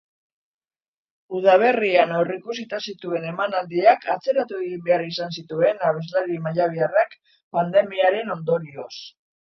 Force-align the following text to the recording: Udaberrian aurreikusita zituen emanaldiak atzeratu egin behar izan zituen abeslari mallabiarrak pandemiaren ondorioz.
Udaberrian 1.39 2.13
aurreikusita 2.21 2.79
zituen 2.91 3.29
emanaldiak 3.33 4.09
atzeratu 4.15 4.59
egin 4.65 4.83
behar 4.91 5.07
izan 5.13 5.39
zituen 5.39 5.87
abeslari 5.93 6.43
mallabiarrak 6.49 7.19
pandemiaren 7.59 8.39
ondorioz. 8.41 8.95